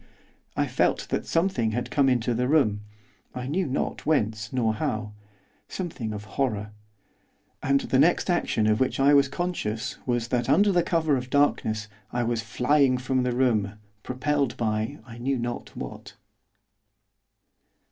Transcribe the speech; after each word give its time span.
I 0.57 0.65
felt 0.65 1.09
that 1.09 1.27
something 1.27 1.73
had 1.73 1.91
come 1.91 2.09
into 2.09 2.33
the 2.33 2.47
room, 2.47 2.81
I 3.35 3.45
knew 3.45 3.67
not 3.67 4.03
whence 4.03 4.51
nor 4.51 4.73
how, 4.73 5.13
something 5.67 6.11
of 6.11 6.23
horror. 6.23 6.71
And 7.61 7.81
the 7.81 7.99
next 7.99 8.27
action 8.27 8.65
of 8.65 8.79
which 8.79 8.99
I 8.99 9.13
was 9.13 9.27
conscious 9.27 9.97
was, 10.07 10.29
that 10.29 10.49
under 10.49 10.73
cover 10.81 11.15
of 11.17 11.25
the 11.25 11.29
darkness, 11.29 11.87
I 12.11 12.23
was 12.23 12.41
flying 12.41 12.97
from 12.97 13.21
the 13.21 13.35
room, 13.35 13.73
propelled 14.01 14.57
by 14.57 14.97
I 15.05 15.19
knew 15.19 15.37
not 15.37 15.75
what. 15.77 16.15